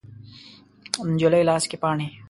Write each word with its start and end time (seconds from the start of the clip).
د 1.03 1.03
نجلۍ 1.11 1.43
لاس 1.49 1.63
کې 1.69 1.77
پاڼې 1.81 2.07